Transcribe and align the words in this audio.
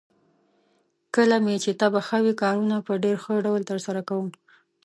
کله 1.15 1.35
مې 1.43 1.55
چې 1.63 1.71
طبعه 1.81 2.01
ښه 2.07 2.17
وي، 2.23 2.33
کارونه 2.43 2.75
په 2.87 2.93
ډېر 3.03 3.15
ښه 3.23 3.33
ډول 3.45 3.61
ترسره 3.69 4.01
کوم. 4.09 4.27